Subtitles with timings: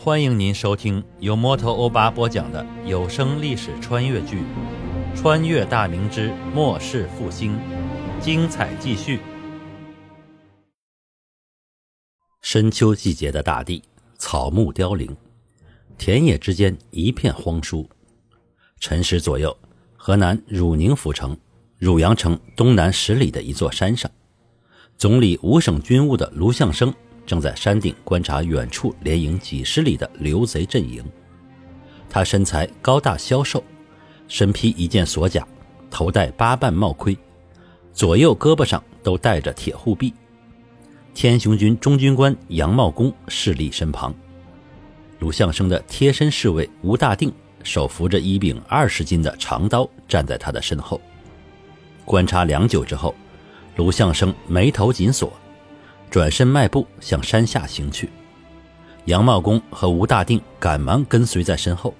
[0.00, 4.42] 欢迎您收听由摩托欧巴播讲的有声历史穿越剧
[5.16, 7.52] 《穿越大明之末世复兴》，
[8.20, 9.18] 精彩继续。
[12.40, 13.82] 深秋季节的大地，
[14.18, 15.16] 草木凋零，
[15.98, 17.84] 田野之间一片荒疏。
[18.78, 19.54] 辰时左右，
[19.96, 21.36] 河南汝宁府城
[21.76, 24.08] 汝阳城东南十里的一座山上，
[24.96, 26.94] 总理五省军务的卢象升。
[27.28, 31.04] 正在山顶观察远处连营几十里的刘贼阵营。
[32.08, 33.62] 他身材高大消瘦，
[34.28, 35.46] 身披一件锁甲，
[35.90, 37.14] 头戴八瓣帽盔，
[37.92, 40.14] 左右胳膊上都带着铁护臂。
[41.12, 44.14] 天雄军中军官杨茂公侍立身旁，
[45.18, 47.30] 鲁相生的贴身侍卫吴大定
[47.62, 50.98] 手扶着一柄二十斤的长刀站在他的身后。
[52.06, 53.14] 观察良久之后，
[53.76, 55.30] 鲁相生眉头紧锁。
[56.10, 58.10] 转身迈步向山下行去，
[59.04, 61.94] 杨茂公和吴大定赶忙跟随在身后。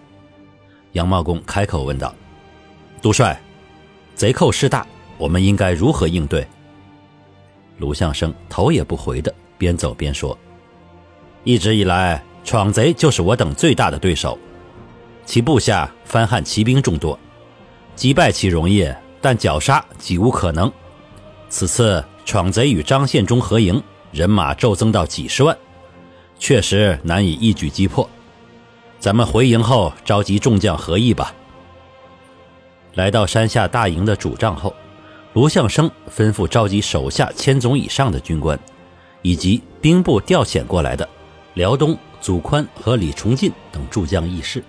[0.93, 2.15] 杨茂公开口问道
[3.03, 3.39] ：“都帅，
[4.15, 4.87] 贼寇势大，
[5.19, 6.47] 我们应该如何应对？”
[7.77, 10.37] 卢相生头也不回的边走边说
[11.45, 14.39] ：“一直以来，闯贼就是我等最大的对手，
[15.27, 17.19] 其部下番汉骑兵众多，
[17.95, 20.73] 击败其容易，但绞杀几无可能。
[21.51, 23.81] 此次闯贼与张献忠合营。”
[24.13, 25.57] 人马骤增到几十万，
[26.39, 28.09] 确实难以一举击破。
[28.99, 31.35] 咱们回营后召集众将合议吧。
[32.95, 34.75] 来到山下大营的主帐后，
[35.35, 38.59] 卢相生吩咐召集手下千总以上的军官，
[39.23, 41.09] 以及兵部调遣过来的
[41.55, 44.65] 辽东祖宽和李崇进等诸将议事。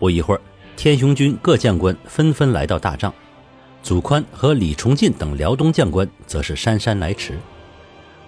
[0.00, 0.40] 不一会儿，
[0.76, 3.14] 天雄军各将官纷纷来到大帐，
[3.84, 7.38] 祖宽和李崇进等辽东将官则是姗姗来迟。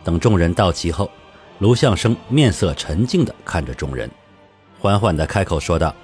[0.05, 1.10] 等众人到齐后，
[1.58, 4.08] 卢相生面色沉静地看着众人，
[4.78, 5.94] 缓缓地开口说道：“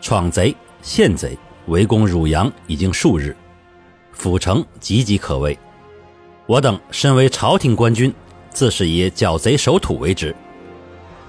[0.00, 3.36] 闯贼、陷贼围攻汝阳已经数日，
[4.12, 5.56] 府城岌岌可危。
[6.46, 8.12] 我等身为朝廷官军，
[8.50, 10.34] 自是以剿贼守土为职。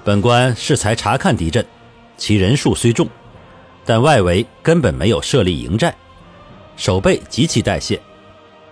[0.06, 1.66] 本官适才查看敌阵，
[2.18, 3.08] 其人数虽众，
[3.86, 5.94] 但外围根本没有设立营寨，
[6.78, 8.02] 守备极其怠懈，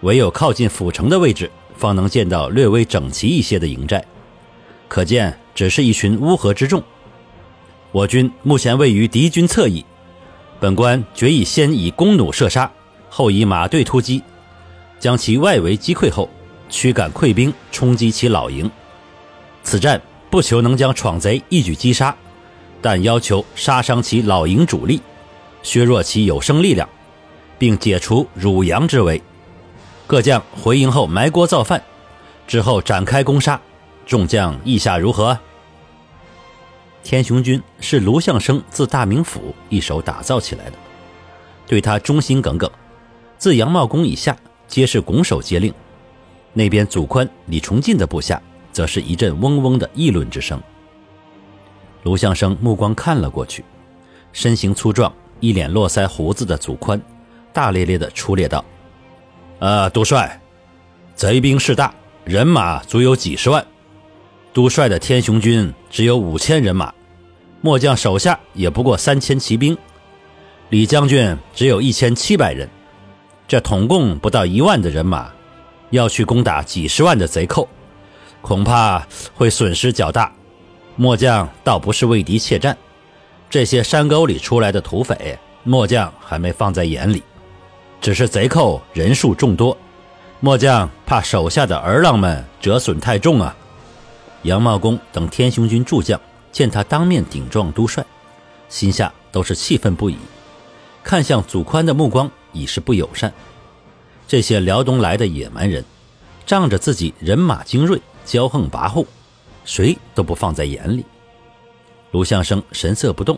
[0.02, 4.06] 唯有靠近府城的位置。”方能见到略微整齐一些的营寨，
[4.88, 6.84] 可见只是一群乌合之众。
[7.92, 9.84] 我军目前位于敌军侧翼，
[10.60, 12.72] 本官决意先以弓弩射杀，
[13.10, 14.22] 后以马队突击，
[15.00, 16.30] 将其外围击溃后，
[16.70, 18.70] 驱赶溃兵，冲击其老营。
[19.64, 20.00] 此战
[20.30, 22.16] 不求能将闯贼一举击杀，
[22.80, 25.02] 但要求杀伤其老营主力，
[25.64, 26.88] 削弱其有生力量，
[27.58, 29.20] 并解除汝阳之围。
[30.12, 31.82] 各将回营后埋锅造饭，
[32.46, 33.58] 之后展开攻杀。
[34.06, 35.40] 众将意下如何？
[37.02, 40.74] 天雄军是卢相生自大名府一手打造起来的，
[41.66, 42.70] 对他忠心耿耿。
[43.38, 44.36] 自杨茂公以下，
[44.68, 45.74] 皆是拱手接令。
[46.52, 48.42] 那边祖宽、李崇进的部下，
[48.74, 50.62] 则是一阵嗡嗡的议论之声。
[52.04, 53.64] 卢相生目光看了过去，
[54.34, 57.02] 身形粗壮、一脸络腮胡子的祖宽，
[57.54, 58.62] 大咧咧地出列道。
[59.62, 60.42] 呃，都帅，
[61.14, 61.94] 贼兵势大，
[62.26, 63.64] 人马足有几十万。
[64.52, 66.92] 都帅的天雄军只有五千人马，
[67.62, 69.78] 末将手下也不过三千骑兵。
[70.70, 72.68] 李将军只有一千七百人，
[73.48, 75.32] 这统共不到一万的人马，
[75.92, 77.70] 要去攻打几十万的贼寇，
[78.42, 79.06] 恐怕
[79.36, 80.34] 会损失较大。
[80.96, 82.76] 末将倒不是为敌怯战，
[83.48, 87.22] 这些山沟里出来的土匪，末将还没放在眼里。
[88.02, 89.78] 只是贼寇人数众多，
[90.40, 93.56] 末将怕手下的儿郎们折损太重啊！
[94.42, 96.20] 杨茂公等天雄军诸将
[96.52, 98.04] 见他当面顶撞都帅，
[98.70, 100.18] 心下都是气愤不已，
[101.04, 103.32] 看向祖宽的目光已是不友善。
[104.28, 105.86] 这些辽东来的野蛮人，
[106.44, 109.06] 仗着自己人马精锐，骄横跋扈，
[109.64, 111.06] 谁都不放在眼里。
[112.10, 113.38] 卢相生神色不动，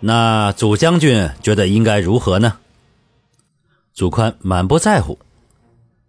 [0.00, 2.58] 那祖将军觉得应该如何呢？
[3.94, 5.16] 祖宽满不在乎，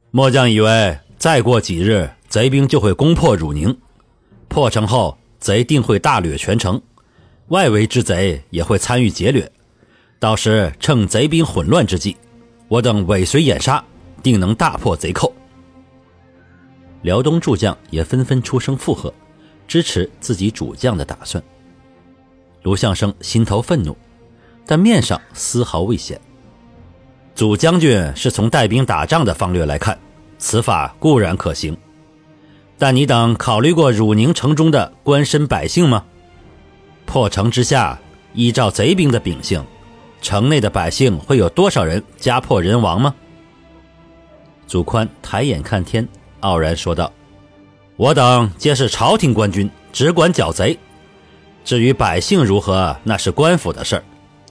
[0.10, 3.78] 末将以为再过几日，贼兵就会攻破汝宁，
[4.48, 6.82] 破城后，贼定会大掠全城，
[7.50, 9.52] 外围之贼也会参与劫掠，
[10.18, 12.18] 到时趁贼兵混乱之际，
[12.70, 13.86] 我等尾随掩杀，
[14.24, 15.32] 定能大破贼寇。
[17.04, 19.14] 辽东诸将也纷纷出声附和，
[19.68, 21.44] 支持自己主将的打算。
[22.64, 23.96] 卢相生心头愤怒，
[24.66, 26.20] 但面上丝毫未显。
[27.36, 30.00] 祖将军是从带兵打仗的方略来看，
[30.38, 31.76] 此法固然可行，
[32.78, 36.06] 但你等考虑过汝宁城中的官绅百姓吗？
[37.06, 38.00] 破城之下，
[38.34, 39.62] 依照贼兵的秉性，
[40.22, 43.14] 城内的百姓会有多少人家破人亡吗？
[44.66, 46.08] 祖宽抬眼看天，
[46.40, 47.12] 傲然说道
[47.98, 50.80] ：“我等皆是朝廷官军，只管剿贼。
[51.66, 54.04] 至于百姓如何，那是官府的事儿，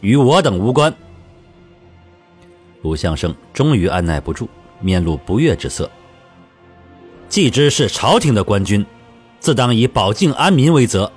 [0.02, 0.94] 与我等无关。”
[2.84, 4.46] 鲁相生终于按耐不住，
[4.78, 5.90] 面露不悦之色。
[7.30, 8.84] 既知是朝廷的官军，
[9.40, 11.10] 自当以保境安民为责。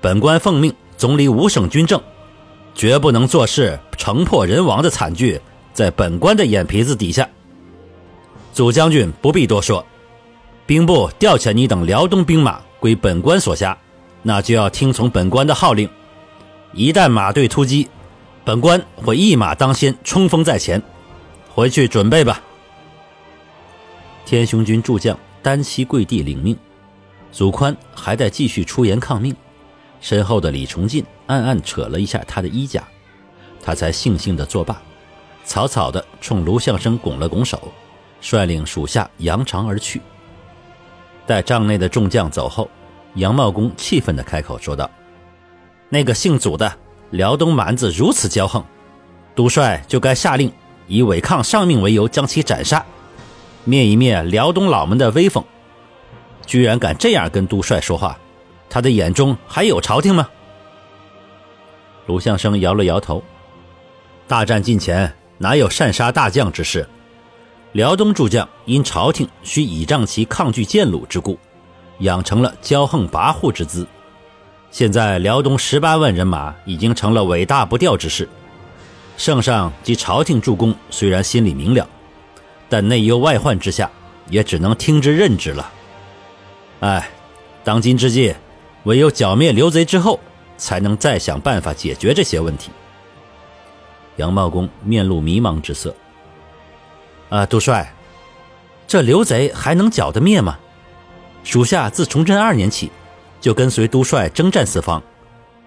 [0.00, 2.00] 本官奉命总理五省军政，
[2.74, 5.38] 绝不能做事城破人亡的惨剧
[5.74, 7.28] 在本官的眼皮子底下。
[8.54, 9.84] 祖将军不必多说，
[10.64, 13.76] 兵部调遣你等辽东兵马归本官所辖，
[14.22, 15.86] 那就要听从本官的号令。
[16.72, 17.86] 一旦马队突击，
[18.46, 20.80] 本官会一马当先，冲锋在前。
[21.52, 22.40] 回去准备吧。
[24.24, 26.56] 天雄军诸将单膝跪地领命，
[27.32, 29.34] 祖宽还在继续出言抗命。
[30.00, 32.84] 身后的李崇进暗暗扯了一下他的衣甲，
[33.60, 34.80] 他才悻悻地作罢，
[35.44, 37.72] 草草地冲卢相生拱了拱手，
[38.20, 40.00] 率领属下扬长而去。
[41.26, 42.70] 待帐内的众将走后，
[43.16, 44.88] 杨茂公气愤地开口说道
[45.90, 46.72] ：“那个姓祖的！”
[47.10, 48.64] 辽东蛮子如此骄横，
[49.34, 50.52] 都帅就该下令
[50.86, 52.84] 以违抗上命为由将其斩杀，
[53.64, 55.42] 灭一灭辽东老们的威风。
[56.44, 58.18] 居然敢这样跟都帅说话，
[58.68, 60.28] 他的眼中还有朝廷吗？
[62.06, 63.22] 卢相生摇了摇头，
[64.28, 66.88] 大战近前哪有擅杀大将之事？
[67.72, 71.38] 辽东诸将因朝廷需倚仗其抗拒建虏之故，
[71.98, 73.86] 养成了骄横跋扈之姿。
[74.70, 78.28] 现在辽东十八万人马已经成了尾大不掉之势，
[79.16, 81.88] 圣上及朝廷助攻虽然心里明了，
[82.68, 83.90] 但内忧外患之下，
[84.28, 85.72] 也只能听之任之了。
[86.80, 87.08] 哎，
[87.64, 88.34] 当今之计，
[88.84, 90.20] 唯有剿灭刘贼之后，
[90.58, 92.70] 才能再想办法解决这些问题。
[94.16, 95.94] 杨茂公面露迷茫之色。
[97.30, 97.94] 啊，杜帅，
[98.86, 100.58] 这刘贼还能剿得灭吗？
[101.44, 102.90] 属下自崇祯二年起。
[103.46, 105.00] 就跟随都帅征战四方，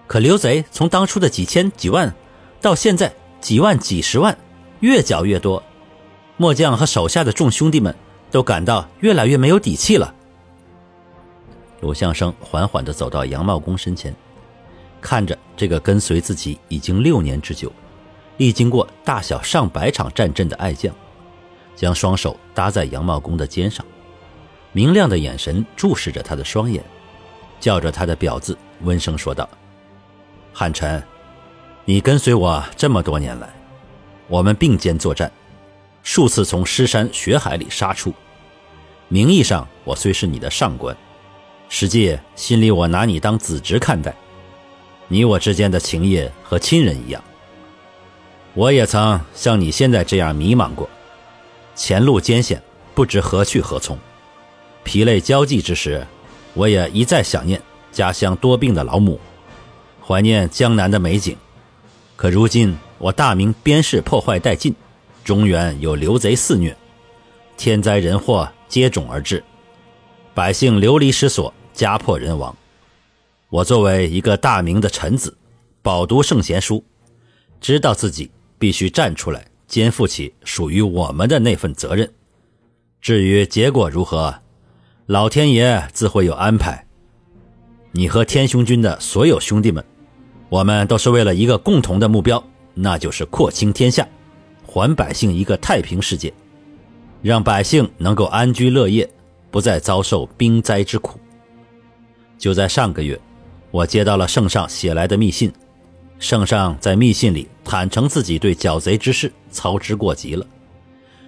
[0.06, 2.14] 可刘贼从当初的几千几万，
[2.60, 3.10] 到现在
[3.40, 4.36] 几万几十万，
[4.80, 5.62] 越剿越多，
[6.36, 7.96] 末将和手下的众兄弟们
[8.30, 10.14] 都感到越来越没有底气了。
[11.80, 14.14] 鲁相生缓缓地走到杨茂公身前，
[15.00, 17.72] 看着这个跟随自己已经六年之久，
[18.36, 20.94] 历经过大小上百场战阵的爱将，
[21.74, 23.82] 将双手搭在杨茂公的肩上，
[24.72, 26.84] 明亮的眼神注视着他的双眼。
[27.60, 29.46] 叫着他的表字，温声说道
[30.52, 31.00] ：“汉臣，
[31.84, 33.48] 你跟随我这么多年来，
[34.26, 35.30] 我们并肩作战，
[36.02, 38.14] 数次从尸山血海里杀出。
[39.08, 40.96] 名义上我虽是你的上官，
[41.68, 44.14] 实际心里我拿你当子侄看待。
[45.08, 47.22] 你我之间的情谊和亲人一样。
[48.54, 50.88] 我也曾像你现在这样迷茫过，
[51.74, 52.62] 前路艰险，
[52.94, 53.98] 不知何去何从，
[54.82, 56.06] 疲累交际之时。”
[56.54, 57.60] 我也一再想念
[57.92, 59.20] 家乡多病的老母，
[60.04, 61.36] 怀念江南的美景。
[62.16, 64.74] 可如今我大明边事破坏殆尽，
[65.24, 66.76] 中原有流贼肆虐，
[67.56, 69.42] 天灾人祸接踵而至，
[70.34, 72.54] 百姓流离失所，家破人亡。
[73.48, 75.36] 我作为一个大明的臣子，
[75.82, 76.84] 饱读圣贤书，
[77.60, 82.12] 知道自己必须站出来，肩负起属于我们的那份责任。
[83.00, 84.34] 至于结果如何？
[85.10, 86.86] 老天爷自会有安排。
[87.90, 89.84] 你和天雄军的所有兄弟们，
[90.48, 92.40] 我们都是为了一个共同的目标，
[92.74, 94.06] 那就是扩清天下，
[94.64, 96.32] 还百姓一个太平世界，
[97.22, 99.10] 让百姓能够安居乐业，
[99.50, 101.18] 不再遭受兵灾之苦。
[102.38, 103.20] 就在上个月，
[103.72, 105.52] 我接到了圣上写来的密信，
[106.20, 110.46] 圣上在密信里坦诚自己对剿贼之事操之过急了，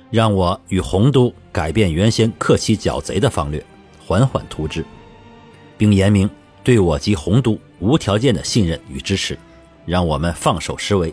[0.09, 3.61] 让我与洪都改变原先克期剿贼的方略。
[4.07, 4.85] 缓缓图之，
[5.77, 6.29] 并言明
[6.63, 9.39] 对我及洪都无条件的信任与支持，
[9.87, 11.13] 让我们放手施为，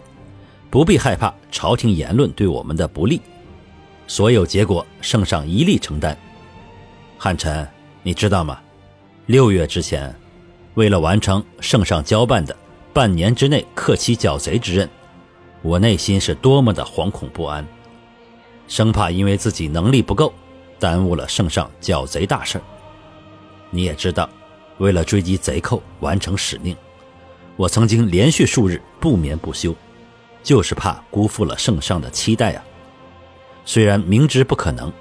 [0.70, 3.22] 不必害怕朝廷言论对我们的不利。
[4.08, 6.18] 所有结果，圣上一力承担。
[7.18, 7.68] 汉臣，
[8.02, 8.60] 你知道吗？
[9.28, 10.16] 六月之前，
[10.74, 12.56] 为了完成圣上交办的
[12.92, 14.90] 半年之内克期剿贼之任，
[15.62, 17.66] 我内心是多么的惶恐不安，
[18.68, 20.34] 生怕因为自己能力不够，
[20.80, 22.60] 耽误了圣上剿贼大事。
[23.70, 24.30] 你也知道，
[24.78, 26.76] 为了追击贼寇，完成使命，
[27.56, 29.76] 我曾经连续数日不眠不休，
[30.42, 32.64] 就是怕辜负了圣上的期待啊。
[33.66, 34.92] 虽然明知不可能，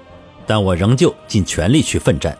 [0.45, 2.37] 但我仍旧尽全力去奋战。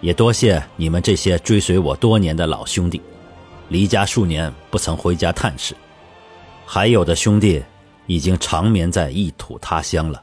[0.00, 3.00] 也多谢你们这些追随我多年的老兄弟，
[3.68, 5.74] 离家数年不曾回家探视；
[6.66, 7.62] 还有的兄弟
[8.06, 10.22] 已经长眠在异土他乡了。